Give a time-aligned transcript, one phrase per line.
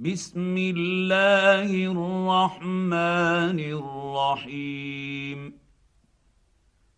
[0.00, 5.58] بسم الله الرحمن الرحيم.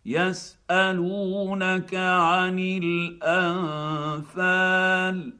[0.05, 5.33] يسألونك عن الأنفال.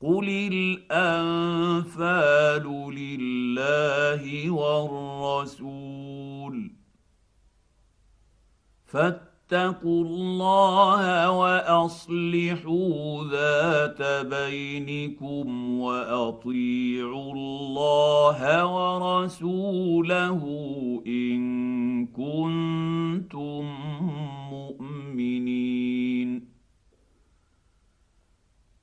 [0.00, 0.48] قل
[0.90, 6.70] الأنفال لله والرسول.
[8.86, 9.33] فاتقوا
[9.84, 20.42] الله وأصلحوا ذات بينكم وأطيعوا الله ورسوله
[21.06, 23.64] إن كنتم
[24.50, 26.54] مؤمنين.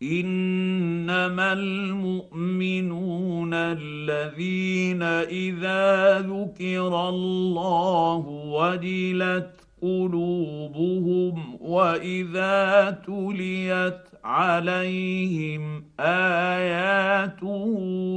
[0.04, 9.52] إنما المؤمنون الذين إذا ذكر الله وجلت
[9.82, 17.76] قلوبهم وإذا تليت عليهم آياته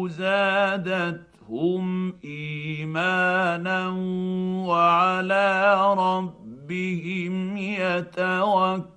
[0.08, 3.88] زادتهم إيمانا
[4.66, 8.94] وعلى ربهم يتوكلون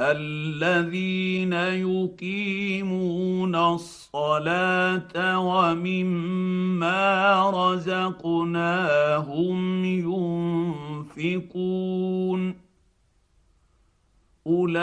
[0.00, 9.54] الذين يقيمون الصلاة ومما رزقناهم
[11.14, 12.54] ينفقون.
[14.46, 14.78] أولئك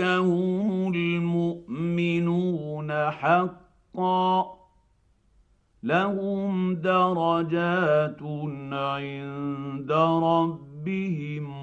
[0.00, 4.56] هم المؤمنون حقا.
[5.82, 8.22] لهم درجات
[8.72, 10.65] عند ربهم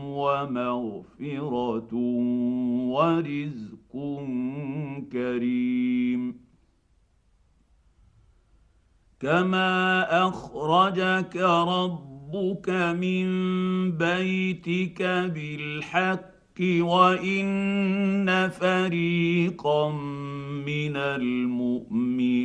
[0.05, 1.93] ومغفره
[2.93, 3.93] ورزق
[5.11, 6.35] كريم
[9.19, 11.35] كما اخرجك
[11.67, 13.27] ربك من
[13.97, 15.01] بيتك
[15.35, 16.23] بالحق
[16.61, 19.91] وان فريقا
[20.65, 22.37] من المؤمنين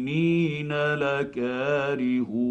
[0.94, 2.48] لكارهون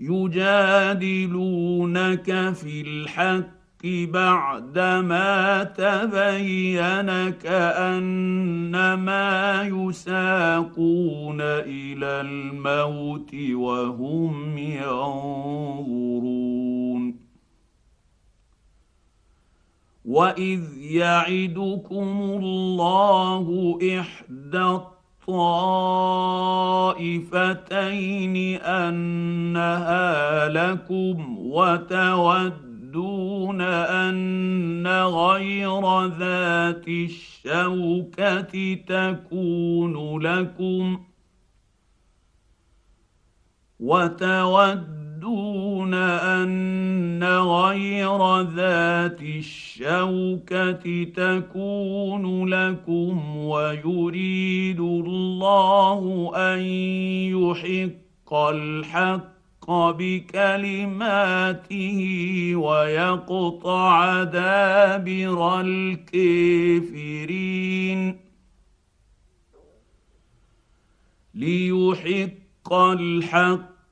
[0.00, 1.44] يجادلونك
[2.54, 8.82] في الحق بعدما تبين كأنما
[9.62, 15.58] يساقون إلى الموت وهم ينظرون.
[20.04, 24.78] واذ يعدكم الله احدى
[26.98, 32.80] الطائفتين أنها لكم وتودون
[33.60, 41.00] أن غير ذات الشوكة تكون لكم
[43.80, 44.98] وتودون
[45.94, 56.58] ان غير ذات الشوكه تكون لكم ويريد الله ان
[57.38, 61.52] يحق الحق بكلماته
[62.56, 67.18] ويقطع دابر الكافرين
[71.34, 73.67] ليحق الحق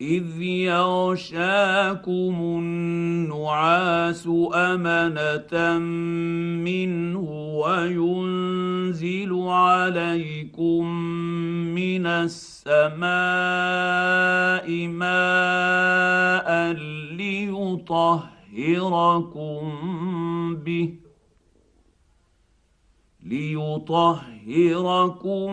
[0.00, 5.78] اذ يغشاكم النعاس امنه
[6.64, 7.30] منه
[7.62, 10.86] وينزل عليكم
[11.74, 13.06] من السماء
[14.88, 16.72] ماء
[17.16, 18.24] ليطهركم
[20.64, 21.03] به
[23.24, 25.48] ليطهركم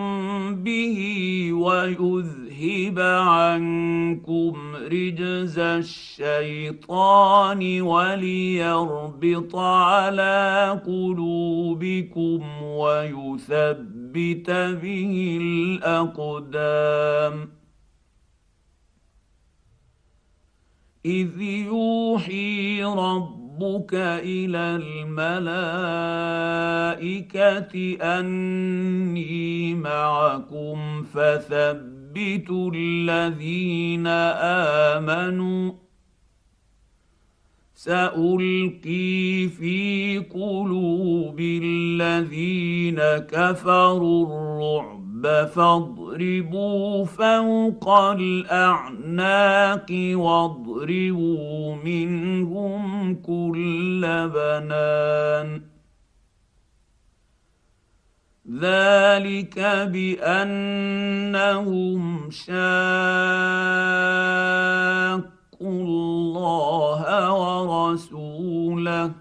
[0.56, 1.00] به
[1.54, 14.52] ويذهب عنكم رجز الشيطان وليربط على قلوبكم ويثبت
[14.82, 17.50] به الأقدام.
[21.06, 22.84] إذ يوحي
[23.62, 24.82] ربك إلى
[26.82, 34.08] الملائكه اني معكم فثبتوا الذين
[34.98, 35.72] امنوا
[37.76, 54.02] سالقي في قلوب الذين كفروا الرعب فاضربوا فوق الأعناق واضربوا منهم كل
[54.34, 55.62] بنان.
[58.60, 59.60] ذلك
[59.94, 60.82] بأنهم
[62.32, 62.52] شاقوا
[65.62, 69.21] الله ورسوله.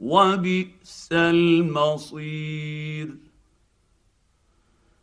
[0.00, 3.16] وبئس المصير.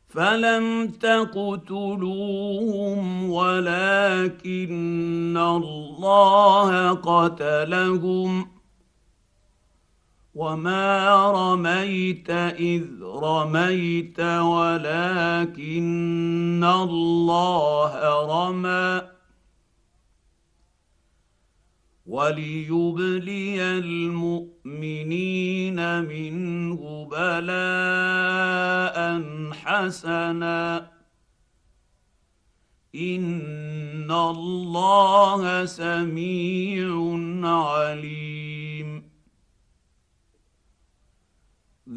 [0.09, 8.47] فلم تقتلوهم ولكن الله قتلهم.
[10.35, 15.83] وما رميت إذ رميت ولكن
[16.63, 19.16] الله رمى.
[22.07, 24.99] وليبلي المؤمنين
[26.03, 28.97] منه بلاء
[29.53, 30.91] حسنا.
[32.95, 39.03] إن الله سميع عليم.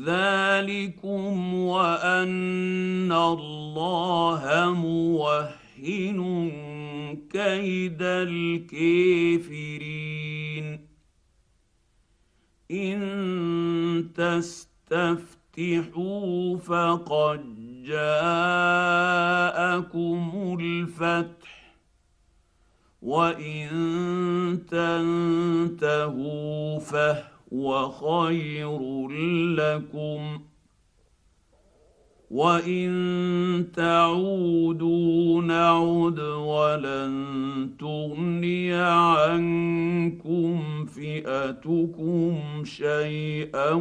[0.05, 6.21] ذلكم وأن الله موهن
[7.15, 8.81] كيد الكافرين.
[12.71, 13.01] إن
[14.15, 19.01] تستفتحوا فقد جاءكم
[20.61, 21.75] الفتح
[23.03, 23.69] وإن
[24.71, 29.09] تنتهوا فهو خير
[29.49, 30.50] لكم.
[32.31, 43.73] وان تعودوا نعد ولن تغني عنكم فئتكم شيئا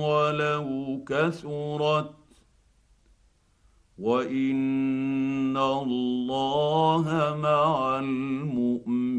[0.00, 2.10] ولو كثرت
[3.98, 9.18] وان الله مع المؤمنين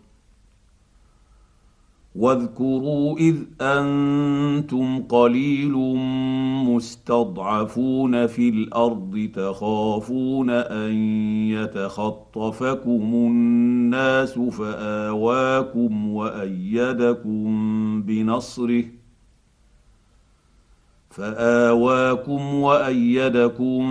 [2.15, 5.71] واذكروا إذ أنتم قليل
[6.67, 10.93] مستضعفون في الأرض تخافون أن
[11.49, 17.47] يتخطفكم الناس فآواكم وأيدكم
[18.01, 18.83] بنصره
[21.09, 23.83] فآواكم وأيدكم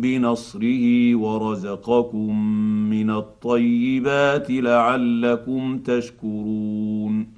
[0.00, 2.50] بنصره ورزقكم
[2.90, 7.37] من الطيبات لعلكم تشكرون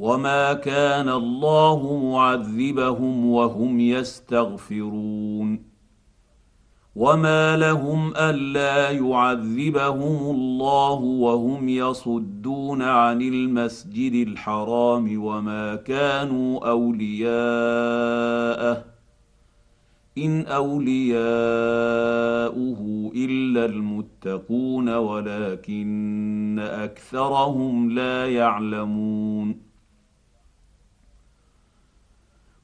[0.00, 5.70] وما كان الله معذبهم وهم يستغفرون
[6.96, 17.34] وما لهم الا يعذبهم الله وهم يصدون عن المسجد الحرام وما كانوا اولياءه
[20.18, 21.20] ان اولياؤه
[23.16, 29.69] الا المتقون ولكن اكثرهم لا يعلمون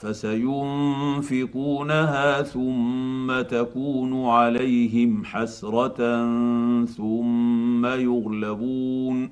[0.00, 6.24] فسينفقونها ثم تكون عليهم حسرة
[6.84, 9.30] ثم يغلبون.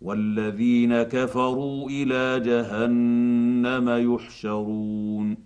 [0.00, 5.45] والذين كفروا إلى جهنم يحشرون.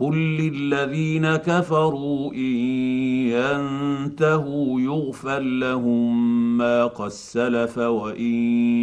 [0.00, 2.56] قل للذين كفروا ان
[3.34, 8.34] ينتهوا يغفر لهم ما قد سلف وان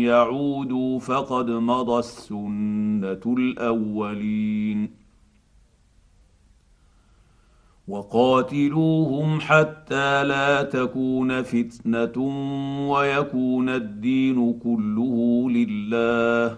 [0.03, 5.05] يعودوا فقد مضى السنة الاولين
[7.87, 12.17] وقاتلوهم حتى لا تكون فتنه
[12.89, 16.57] ويكون الدين كله لله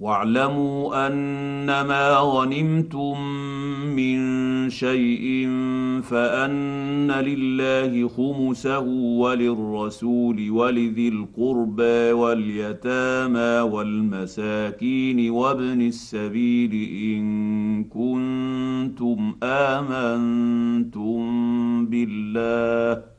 [0.00, 3.20] واعلموا أنما غنمتم
[3.96, 4.18] من
[4.70, 5.48] شيء
[6.02, 8.78] فأن لله خمسه
[9.18, 16.72] وللرسول ولذي القربى واليتامى والمساكين وابن السبيل
[17.14, 21.18] إن كنتم آمنتم
[21.86, 23.17] بالله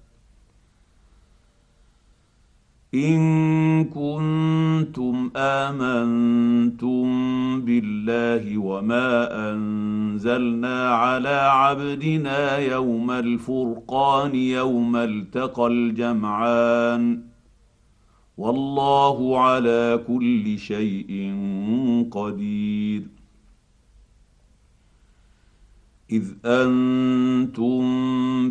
[2.93, 7.05] إن كنتم آمنتم
[7.61, 17.21] بالله وما أنزلنا على عبدنا يوم الفرقان يوم التقى الجمعان
[18.37, 21.33] والله على كل شيء
[22.11, 23.18] قدير
[26.11, 27.81] إذ أنتم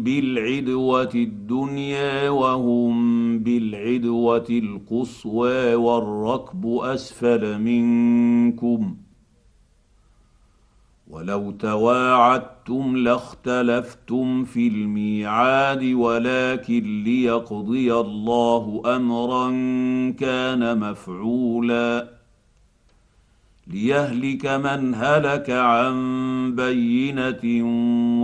[0.02, 8.96] بالعدوة الدنيا وهم بالعدوة القصوى والركب أسفل منكم
[11.10, 19.50] ولو تواعدتم لاختلفتم في الميعاد ولكن ليقضي الله أمرا
[20.10, 22.17] كان مفعولا
[23.68, 25.96] ليهلك من هلك عن
[26.54, 27.44] بينه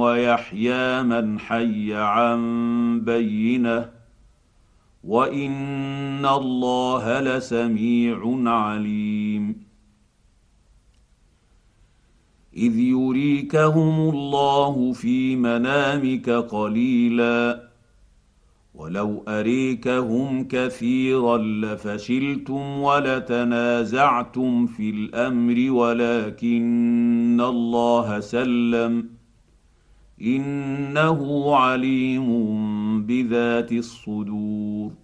[0.00, 3.90] ويحيى من حي عن بينه
[5.04, 9.64] وان الله لسميع عليم
[12.56, 17.73] اذ يريكهم الله في منامك قليلا
[18.74, 29.10] ولو أريكهم كثيرا لفشلتم ولتنازعتم في الأمر ولكن الله سلم.
[30.22, 32.26] إنه عليم
[33.06, 35.03] بذات الصدور.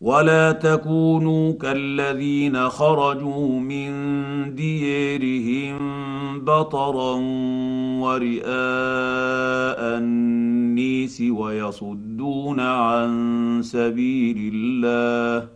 [0.00, 3.90] ولا تكونوا كالذين خرجوا من
[4.54, 5.78] ديرهم
[6.44, 7.14] بطرا
[8.00, 8.38] ورئاء
[9.98, 13.10] النيس ويصدون عن
[13.62, 15.48] سبيل الله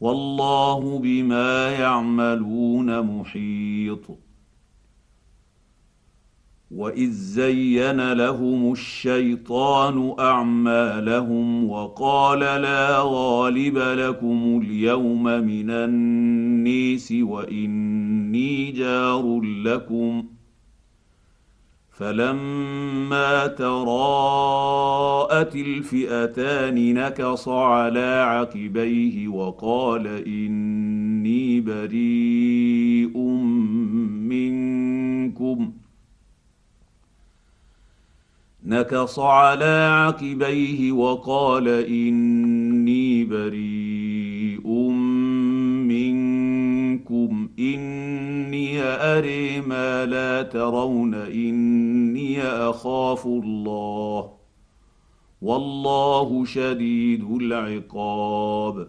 [0.00, 4.23] والله بما يعملون محيط
[6.74, 20.24] واذ زين لهم الشيطان اعمالهم وقال لا غالب لكم اليوم من النيس واني جار لكم
[21.90, 24.76] فلما تراءت
[25.56, 33.18] الفئتان نكص على عقبيه وقال اني بريء
[34.28, 35.72] منكم
[38.74, 44.66] نكص على عقبيه وقال إني بريء
[45.88, 54.30] منكم إني أري ما لا ترون إني أخاف الله
[55.42, 58.88] والله شديد العقاب.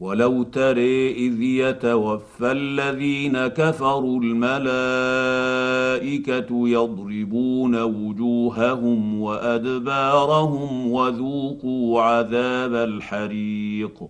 [0.00, 4.88] ولو تري إذ يتوفى الذين كفروا الملائكة
[6.68, 14.08] يضربون وجوههم وأدبارهم وذوقوا عذاب الحريق.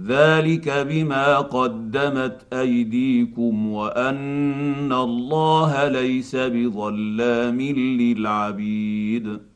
[0.00, 7.60] ذلك بما قدمت أيديكم وأن الله ليس بظلام
[8.00, 9.55] للعبيد.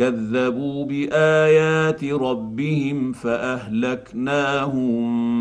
[0.00, 5.00] كذبوا بآيات ربهم فأهلكناهم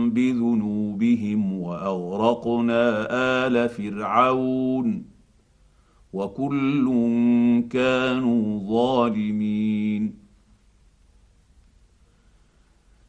[0.09, 3.07] بذنوبهم وأغرقنا
[3.47, 5.05] آل فرعون
[6.13, 6.85] وكل
[7.69, 10.28] كانوا ظالمين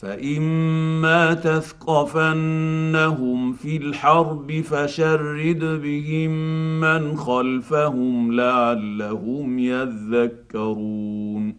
[0.00, 2.72] فاما تثقفنهم
[3.52, 6.30] في الحرب فشرد بهم
[6.80, 11.56] من خلفهم لعلهم يذكرون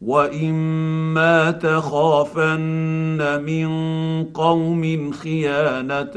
[0.00, 3.68] واما تخافن من
[4.24, 6.12] قوم خيانه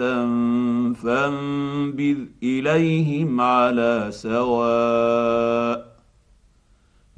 [0.93, 5.92] فانبذ اليهم على سواء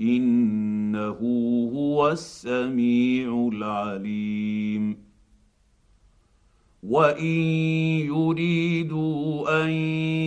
[0.00, 1.18] إنه
[1.74, 5.10] هو السميع العليم.
[6.82, 7.24] وإن
[8.06, 9.70] يريدوا أن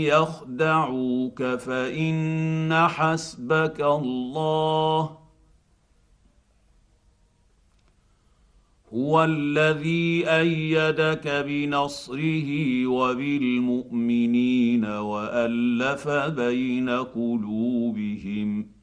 [0.04, 5.18] يخدعوك فإن حسبك الله.
[8.94, 18.83] هو الذي أيدك بنصره وبالمؤمنين وألف بين قلوبهم.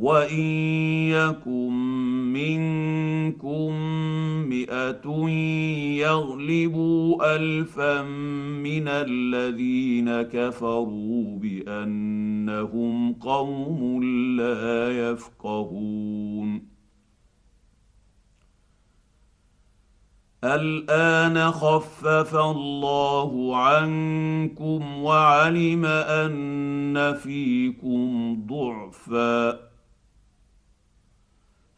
[0.00, 0.40] وان
[1.12, 1.72] يكن
[2.32, 3.72] منكم
[4.48, 5.28] مئه
[6.00, 14.02] يغلبوا الفا من الذين كفروا بانهم قوم
[14.36, 16.70] لا يفقهون.
[20.44, 29.69] الان خفف الله عنكم وعلم ان فيكم ضعفا.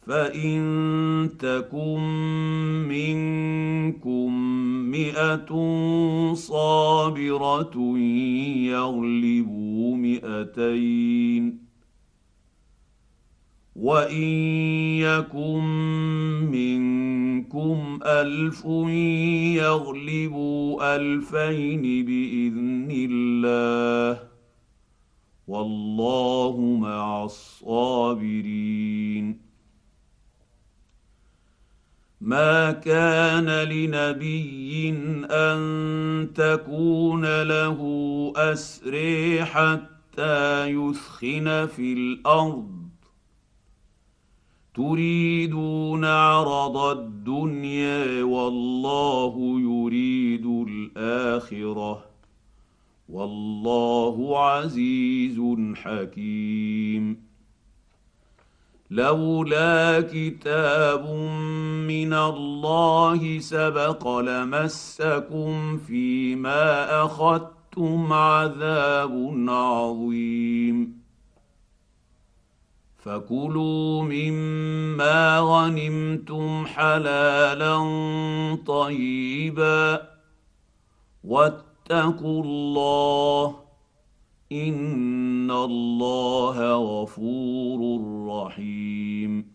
[0.07, 2.01] فان تكن
[2.89, 4.33] منكم
[4.91, 5.53] مئه
[6.35, 7.99] صابره
[8.67, 11.63] يغلبوا مئتين
[13.77, 14.23] وان
[14.99, 15.65] يكن
[16.51, 18.65] منكم الف
[19.65, 24.23] يغلبوا الفين باذن الله
[25.49, 28.73] والله مع الصابرين
[32.23, 34.91] ما كان لنبي
[35.31, 37.83] أن تكون له
[38.37, 42.83] اسري حتى يثخن في الأرض.
[44.75, 52.05] تريدون عرض الدنيا والله يريد الآخرة.
[53.09, 55.41] والله عزيز
[55.75, 57.32] حكيم.
[58.93, 61.07] لولا كتاب
[61.89, 71.03] من الله سبق لمسكم فيما أخذتم عذاب عظيم.
[73.05, 77.77] فكلوا مما غنمتم حلالا
[78.67, 80.09] طيبا
[81.25, 83.55] واتقوا الله
[84.53, 89.53] ان الله غفور رحيم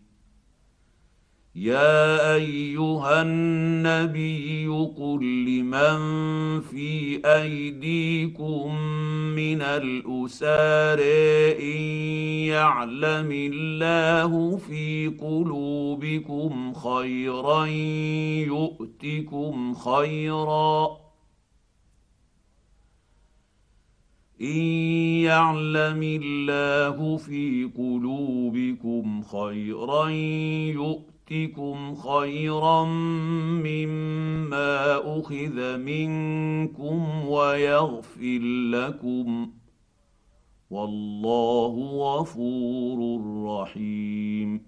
[1.54, 5.98] يا ايها النبي قل لمن
[6.60, 8.74] في ايديكم
[9.34, 10.98] من الاسار
[11.60, 11.80] ان
[12.46, 17.66] يعلم الله في قلوبكم خيرا
[18.46, 21.07] يؤتكم خيرا
[24.40, 24.60] ان
[25.26, 30.08] يعلم الله في قلوبكم خيرا
[30.78, 32.84] يؤتكم خيرا
[33.64, 38.38] مما اخذ منكم ويغفر
[38.72, 39.50] لكم
[40.70, 44.67] والله غفور رحيم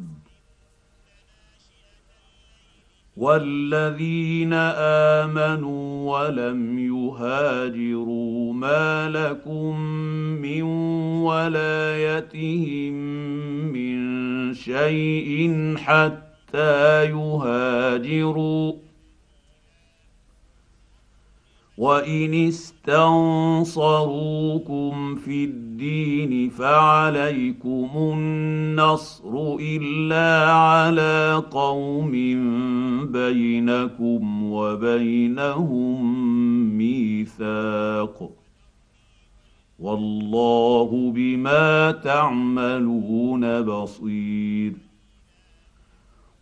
[3.21, 4.53] والذين
[5.23, 9.79] امنوا ولم يهاجروا ما لكم
[10.41, 10.63] من
[11.21, 12.93] ولايتهم
[13.73, 18.73] من شيء حتى يهاجروا
[21.77, 23.15] وان استنصروكم
[25.15, 32.11] في الدين فعليكم النصر الا على قوم
[33.11, 35.97] بينكم وبينهم
[36.77, 38.31] ميثاق
[39.79, 44.90] والله بما تعملون بصير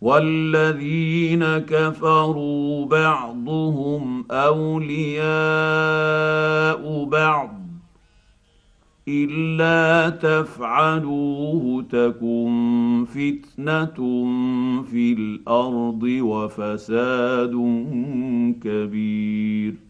[0.00, 5.24] والذين كفروا بعضهم أولياء
[7.04, 7.60] بعض
[9.08, 14.24] إلا تفعلوه تكن فتنة
[14.82, 17.52] في الأرض وفساد
[18.62, 19.89] كبير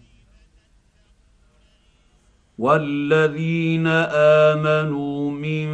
[2.61, 5.67] والذين امنوا من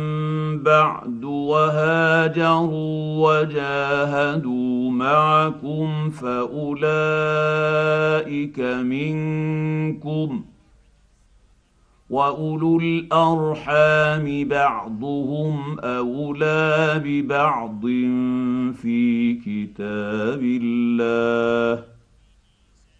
[0.63, 6.79] بعد وهاجروا وجاهدوا معكم فاولئك
[8.59, 10.45] منكم
[12.09, 17.81] واولو الارحام بعضهم اولى ببعض
[18.81, 21.96] في كتاب الله